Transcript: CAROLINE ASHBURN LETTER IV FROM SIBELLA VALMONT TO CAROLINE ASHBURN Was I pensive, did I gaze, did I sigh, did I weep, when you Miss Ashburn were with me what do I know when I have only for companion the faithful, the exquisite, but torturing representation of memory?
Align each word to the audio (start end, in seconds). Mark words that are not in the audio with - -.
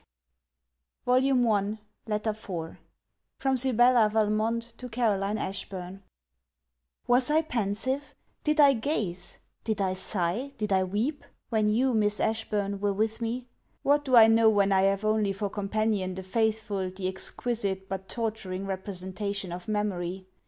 CAROLINE 1.05 1.29
ASHBURN 1.31 1.79
LETTER 2.07 2.31
IV 2.31 2.77
FROM 3.37 3.55
SIBELLA 3.55 4.09
VALMONT 4.09 4.75
TO 4.75 4.89
CAROLINE 4.89 5.37
ASHBURN 5.37 6.01
Was 7.05 7.29
I 7.29 7.43
pensive, 7.43 8.15
did 8.43 8.59
I 8.59 8.73
gaze, 8.73 9.37
did 9.63 9.79
I 9.79 9.93
sigh, 9.93 10.53
did 10.57 10.73
I 10.73 10.83
weep, 10.83 11.23
when 11.49 11.69
you 11.69 11.93
Miss 11.93 12.19
Ashburn 12.19 12.79
were 12.79 12.93
with 12.93 13.21
me 13.21 13.45
what 13.83 14.03
do 14.03 14.15
I 14.15 14.25
know 14.25 14.49
when 14.49 14.71
I 14.71 14.81
have 14.89 15.05
only 15.05 15.33
for 15.33 15.51
companion 15.51 16.15
the 16.15 16.23
faithful, 16.23 16.89
the 16.89 17.07
exquisite, 17.07 17.87
but 17.87 18.09
torturing 18.09 18.65
representation 18.65 19.51
of 19.51 19.67
memory? 19.67 20.25